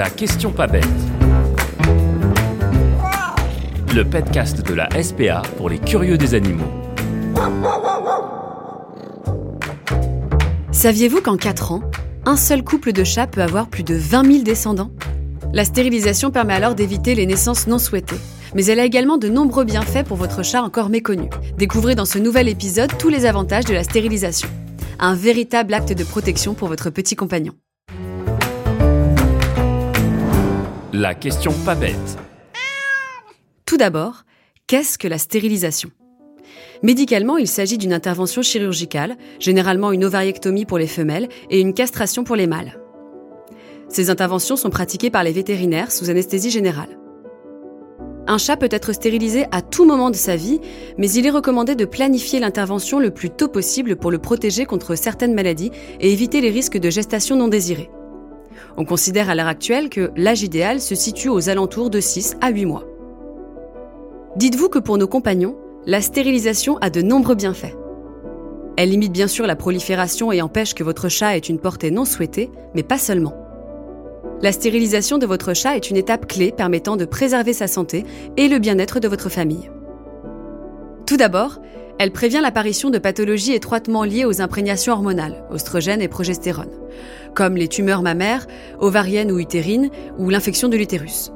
La 0.00 0.08
question 0.08 0.50
pas 0.50 0.66
bête. 0.66 0.86
Le 3.94 4.02
podcast 4.02 4.66
de 4.66 4.72
la 4.72 4.88
SPA 5.02 5.42
pour 5.58 5.68
les 5.68 5.78
curieux 5.78 6.16
des 6.16 6.32
animaux. 6.32 6.64
Saviez-vous 10.72 11.20
qu'en 11.20 11.36
4 11.36 11.72
ans, 11.72 11.82
un 12.24 12.36
seul 12.36 12.64
couple 12.64 12.94
de 12.94 13.04
chats 13.04 13.26
peut 13.26 13.42
avoir 13.42 13.68
plus 13.68 13.82
de 13.82 13.94
20 13.94 14.24
000 14.24 14.42
descendants? 14.42 14.90
La 15.52 15.66
stérilisation 15.66 16.30
permet 16.30 16.54
alors 16.54 16.74
d'éviter 16.74 17.14
les 17.14 17.26
naissances 17.26 17.66
non 17.66 17.78
souhaitées. 17.78 18.16
Mais 18.54 18.64
elle 18.64 18.80
a 18.80 18.86
également 18.86 19.18
de 19.18 19.28
nombreux 19.28 19.66
bienfaits 19.66 20.04
pour 20.04 20.16
votre 20.16 20.42
chat 20.42 20.62
encore 20.62 20.88
méconnu. 20.88 21.28
Découvrez 21.58 21.94
dans 21.94 22.06
ce 22.06 22.18
nouvel 22.18 22.48
épisode 22.48 22.96
tous 22.96 23.10
les 23.10 23.26
avantages 23.26 23.66
de 23.66 23.74
la 23.74 23.84
stérilisation. 23.84 24.48
Un 24.98 25.14
véritable 25.14 25.74
acte 25.74 25.92
de 25.92 26.04
protection 26.04 26.54
pour 26.54 26.68
votre 26.68 26.88
petit 26.88 27.16
compagnon. 27.16 27.52
La 31.00 31.14
question 31.14 31.54
pas 31.64 31.74
bête. 31.74 32.18
Tout 33.64 33.78
d'abord, 33.78 34.24
qu'est-ce 34.66 34.98
que 34.98 35.08
la 35.08 35.16
stérilisation? 35.16 35.90
Médicalement, 36.82 37.38
il 37.38 37.46
s'agit 37.46 37.78
d'une 37.78 37.94
intervention 37.94 38.42
chirurgicale, 38.42 39.16
généralement 39.38 39.92
une 39.92 40.04
ovariectomie 40.04 40.66
pour 40.66 40.76
les 40.76 40.86
femelles 40.86 41.30
et 41.48 41.58
une 41.58 41.72
castration 41.72 42.22
pour 42.22 42.36
les 42.36 42.46
mâles. 42.46 42.78
Ces 43.88 44.10
interventions 44.10 44.56
sont 44.56 44.68
pratiquées 44.68 45.08
par 45.08 45.24
les 45.24 45.32
vétérinaires 45.32 45.90
sous 45.90 46.10
anesthésie 46.10 46.50
générale. 46.50 46.98
Un 48.26 48.36
chat 48.36 48.58
peut 48.58 48.68
être 48.70 48.92
stérilisé 48.92 49.46
à 49.52 49.62
tout 49.62 49.86
moment 49.86 50.10
de 50.10 50.16
sa 50.16 50.36
vie, 50.36 50.60
mais 50.98 51.10
il 51.10 51.24
est 51.24 51.30
recommandé 51.30 51.76
de 51.76 51.86
planifier 51.86 52.40
l'intervention 52.40 53.00
le 53.00 53.10
plus 53.10 53.30
tôt 53.30 53.48
possible 53.48 53.96
pour 53.96 54.10
le 54.10 54.18
protéger 54.18 54.66
contre 54.66 54.96
certaines 54.96 55.32
maladies 55.32 55.70
et 55.98 56.12
éviter 56.12 56.42
les 56.42 56.50
risques 56.50 56.76
de 56.76 56.90
gestation 56.90 57.36
non 57.36 57.48
désirée. 57.48 57.88
On 58.76 58.84
considère 58.84 59.30
à 59.30 59.34
l'heure 59.34 59.46
actuelle 59.46 59.88
que 59.88 60.10
l'âge 60.16 60.42
idéal 60.42 60.80
se 60.80 60.94
situe 60.94 61.28
aux 61.28 61.48
alentours 61.48 61.90
de 61.90 62.00
6 62.00 62.36
à 62.40 62.50
8 62.50 62.66
mois. 62.66 62.84
Dites-vous 64.36 64.68
que 64.68 64.78
pour 64.78 64.98
nos 64.98 65.08
compagnons, 65.08 65.56
la 65.86 66.00
stérilisation 66.00 66.78
a 66.78 66.90
de 66.90 67.02
nombreux 67.02 67.34
bienfaits. 67.34 67.76
Elle 68.76 68.90
limite 68.90 69.12
bien 69.12 69.26
sûr 69.26 69.46
la 69.46 69.56
prolifération 69.56 70.32
et 70.32 70.40
empêche 70.40 70.74
que 70.74 70.84
votre 70.84 71.08
chat 71.08 71.36
ait 71.36 71.40
une 71.40 71.58
portée 71.58 71.90
non 71.90 72.04
souhaitée, 72.04 72.50
mais 72.74 72.82
pas 72.82 72.98
seulement. 72.98 73.34
La 74.42 74.52
stérilisation 74.52 75.18
de 75.18 75.26
votre 75.26 75.54
chat 75.54 75.76
est 75.76 75.90
une 75.90 75.96
étape 75.96 76.26
clé 76.26 76.52
permettant 76.52 76.96
de 76.96 77.04
préserver 77.04 77.52
sa 77.52 77.66
santé 77.66 78.04
et 78.36 78.48
le 78.48 78.58
bien-être 78.58 79.00
de 79.00 79.08
votre 79.08 79.28
famille. 79.28 79.70
Tout 81.10 81.16
d'abord, 81.16 81.58
elle 81.98 82.12
prévient 82.12 82.38
l'apparition 82.40 82.88
de 82.88 82.98
pathologies 82.98 83.52
étroitement 83.52 84.04
liées 84.04 84.24
aux 84.24 84.40
imprégnations 84.40 84.92
hormonales, 84.92 85.42
oestrogènes 85.50 86.02
et 86.02 86.06
progestérone, 86.06 86.70
comme 87.34 87.56
les 87.56 87.66
tumeurs 87.66 88.02
mammaires, 88.02 88.46
ovariennes 88.78 89.32
ou 89.32 89.40
utérines, 89.40 89.90
ou 90.18 90.30
l'infection 90.30 90.68
de 90.68 90.76
l'utérus. 90.76 91.32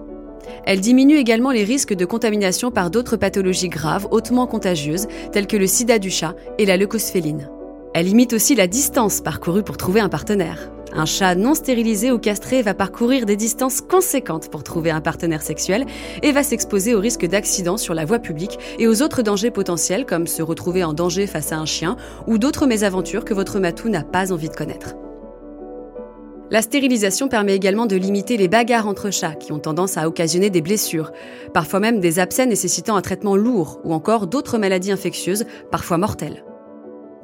Elle 0.65 0.79
diminue 0.79 1.17
également 1.17 1.51
les 1.51 1.65
risques 1.65 1.93
de 1.93 2.05
contamination 2.05 2.71
par 2.71 2.89
d'autres 2.89 3.17
pathologies 3.17 3.69
graves 3.69 4.07
hautement 4.13 4.47
contagieuses, 4.47 5.09
telles 5.33 5.49
que 5.49 5.57
le 5.57 5.67
sida 5.67 5.99
du 5.99 6.09
chat 6.09 6.37
et 6.59 6.67
la 6.67 6.77
leucosphéline. 6.77 7.51
Elle 7.95 8.07
limite 8.07 8.33
aussi 8.33 8.55
la 8.55 8.69
distance 8.69 9.23
parcourue 9.23 9.65
pour 9.65 9.77
trouver 9.77 9.99
un 9.99 10.09
partenaire. 10.09 10.71
Un 10.97 11.07
chat 11.07 11.35
non 11.35 11.55
stérilisé 11.55 12.13
ou 12.13 12.19
castré 12.19 12.63
va 12.63 12.73
parcourir 12.73 13.27
des 13.27 13.35
distances 13.35 13.81
conséquentes 13.81 14.49
pour 14.49 14.63
trouver 14.63 14.93
un 14.93 15.01
partenaire 15.01 15.43
sexuel 15.43 15.87
et 16.23 16.31
va 16.31 16.45
s'exposer 16.45 16.95
au 16.95 17.01
risque 17.01 17.27
d'accidents 17.27 17.77
sur 17.77 17.95
la 17.95 18.05
voie 18.05 18.21
publique 18.21 18.61
et 18.79 18.87
aux 18.87 19.03
autres 19.03 19.23
dangers 19.23 19.51
potentiels 19.51 20.07
comme 20.07 20.29
se 20.29 20.41
retrouver 20.41 20.85
en 20.85 20.93
danger 20.93 21.27
face 21.27 21.51
à 21.51 21.59
un 21.59 21.67
chien 21.67 21.97
ou 22.29 22.39
d'autres 22.39 22.67
mésaventures 22.67 23.25
que 23.25 23.35
votre 23.35 23.59
matou 23.59 23.89
n'a 23.89 24.05
pas 24.05 24.33
envie 24.33 24.49
de 24.49 24.55
connaître. 24.55 24.95
La 26.53 26.63
stérilisation 26.63 27.27
permet 27.27 27.57
également 27.57 27.87
de 27.87 27.97
limiter 27.97 28.37
les 28.37 28.47
bagarres 28.47 28.87
entre 28.87 29.11
chats 29.11 29.35
qui 29.35 29.51
ont 29.51 29.59
tendance 29.59 29.97
à 29.97 30.07
occasionner 30.07 30.51
des 30.51 30.63
blessures, 30.63 31.11
parfois 31.53 31.81
même 31.81 31.99
des 31.99 32.21
abcès 32.21 32.47
nécessitant 32.47 32.95
un 32.95 33.03
traitement 33.03 33.35
lourd 33.35 33.81
ou 33.83 33.95
encore 33.95 34.29
d'autres 34.29 34.59
maladies 34.59 34.93
infectieuses, 34.93 35.47
parfois 35.73 35.99
mortelles. 35.99 36.45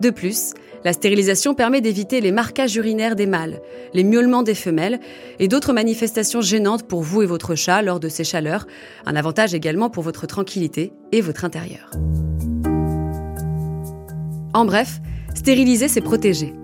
De 0.01 0.11
plus, 0.11 0.55
la 0.83 0.95
stérilisation 0.95 1.55
permet 1.55 1.83
d'éviter 1.83 2.23
les 2.23 2.33
marquages 2.33 2.75
urinaires 2.75 3.17
des 3.17 3.27
mâles, 3.27 3.61
les 3.93 4.03
miaulements 4.03 4.43
des 4.43 4.55
femelles 4.55 4.99
et 5.39 5.47
d'autres 5.47 5.75
manifestations 5.75 6.41
gênantes 6.41 6.89
pour 6.89 7.03
vous 7.03 7.21
et 7.21 7.27
votre 7.27 7.55
chat 7.55 7.83
lors 7.83 8.01
de 8.01 8.09
ces 8.09 8.25
chaleurs, 8.25 8.67
un 9.05 9.15
avantage 9.15 9.53
également 9.55 9.91
pour 9.91 10.03
votre 10.03 10.27
tranquillité 10.27 10.93
et 11.13 11.21
votre 11.21 11.45
intérieur. 11.45 11.91
En 14.55 14.65
bref, 14.65 15.01
stériliser, 15.35 15.87
c'est 15.87 16.01
protéger. 16.01 16.55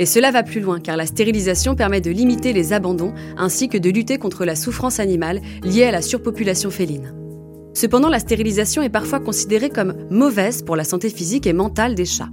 Et 0.00 0.06
cela 0.06 0.32
va 0.32 0.42
plus 0.42 0.60
loin 0.60 0.80
car 0.80 0.96
la 0.96 1.06
stérilisation 1.06 1.76
permet 1.76 2.00
de 2.00 2.10
limiter 2.10 2.52
les 2.52 2.72
abandons 2.72 3.14
ainsi 3.36 3.68
que 3.68 3.78
de 3.78 3.90
lutter 3.90 4.18
contre 4.18 4.44
la 4.44 4.56
souffrance 4.56 4.98
animale 4.98 5.40
liée 5.62 5.84
à 5.84 5.92
la 5.92 6.02
surpopulation 6.02 6.70
féline. 6.70 7.14
Cependant, 7.72 8.08
la 8.08 8.18
stérilisation 8.18 8.82
est 8.82 8.88
parfois 8.88 9.20
considérée 9.20 9.70
comme 9.70 9.94
mauvaise 10.10 10.62
pour 10.62 10.74
la 10.74 10.84
santé 10.84 11.08
physique 11.08 11.46
et 11.46 11.52
mentale 11.52 11.94
des 11.94 12.04
chats. 12.04 12.30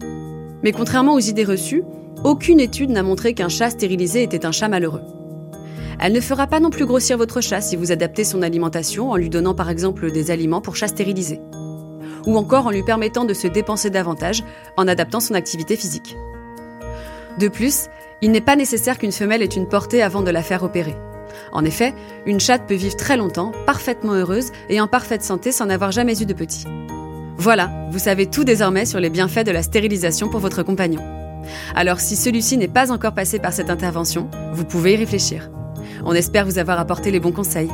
Mais 0.68 0.74
contrairement 0.74 1.14
aux 1.14 1.22
idées 1.22 1.46
reçues, 1.46 1.86
aucune 2.26 2.60
étude 2.60 2.90
n'a 2.90 3.02
montré 3.02 3.34
qu'un 3.34 3.48
chat 3.48 3.70
stérilisé 3.70 4.22
était 4.22 4.46
un 4.46 4.52
chat 4.52 4.68
malheureux. 4.68 5.02
Elle 5.98 6.12
ne 6.12 6.20
fera 6.20 6.46
pas 6.46 6.60
non 6.60 6.72
plus 6.72 6.86
grossir 6.86 7.18
votre 7.18 7.40
chat 7.40 7.62
si 7.62 7.78
vous 7.78 7.94
adaptez 7.94 8.26
son 8.26 8.42
alimentation 8.42 9.10
en 9.10 9.16
lui 9.16 9.30
donnant 9.30 9.56
par 9.56 9.70
exemple 9.70 10.12
des 10.12 10.30
aliments 10.30 10.60
pour 10.60 10.76
chat 10.76 10.90
stérilisé. 10.90 11.40
Ou 12.26 12.36
encore 12.36 12.68
en 12.68 12.72
lui 12.72 12.84
permettant 12.84 13.24
de 13.24 13.34
se 13.34 13.48
dépenser 13.48 13.90
davantage 13.90 14.44
en 14.76 14.90
adaptant 14.90 15.22
son 15.22 15.36
activité 15.36 15.78
physique. 15.78 16.18
De 17.40 17.48
plus, 17.48 17.88
il 18.22 18.32
n'est 18.32 18.42
pas 18.42 18.58
nécessaire 18.58 18.98
qu'une 18.98 19.14
femelle 19.14 19.44
ait 19.44 19.46
une 19.46 19.70
portée 19.70 20.02
avant 20.02 20.22
de 20.22 20.32
la 20.32 20.44
faire 20.44 20.64
opérer. 20.64 20.98
En 21.54 21.64
effet, 21.64 21.94
une 22.26 22.42
chatte 22.42 22.68
peut 22.68 22.76
vivre 22.76 22.98
très 22.98 23.16
longtemps, 23.16 23.54
parfaitement 23.66 24.16
heureuse 24.16 24.52
et 24.68 24.82
en 24.82 24.90
parfaite 24.90 25.24
santé 25.24 25.54
sans 25.54 25.68
n'avoir 25.68 25.94
jamais 25.94 26.22
eu 26.22 26.26
de 26.26 26.34
petit. 26.34 26.66
Voilà, 27.38 27.70
vous 27.92 28.00
savez 28.00 28.26
tout 28.26 28.44
désormais 28.44 28.86
sur 28.86 29.00
les 29.00 29.12
bienfaits 29.12 29.46
de 29.46 29.52
la 29.52 29.62
stérilisation 29.62 30.28
pour 30.28 30.40
votre 30.40 30.64
compagnon. 30.64 31.02
Alors 31.76 32.00
si 32.00 32.16
celui-ci 32.16 32.58
n'est 32.58 32.68
pas 32.68 32.92
encore 32.92 33.14
passé 33.14 33.40
par 33.40 33.54
cette 33.54 33.70
intervention, 33.70 34.28
vous 34.54 34.66
pouvez 34.66 34.94
y 34.94 34.98
réfléchir. 34.98 35.50
On 36.04 36.14
espère 36.14 36.46
vous 36.46 36.58
avoir 36.58 36.80
apporté 36.80 37.12
les 37.12 37.20
bons 37.20 37.32
conseils. 37.32 37.70